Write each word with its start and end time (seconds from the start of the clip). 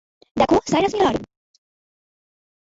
দেখ, 0.37 0.49
Cyrus 0.71 0.93
Miller! 0.95 1.15